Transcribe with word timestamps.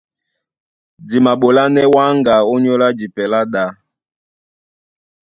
Di 1.07 1.17
maɓolánɛ́ 1.25 1.91
wáŋga 1.93 2.35
ónyólá 2.53 2.87
jipɛ 2.97 3.23
lá 3.31 3.41
ɗá. 3.53 3.63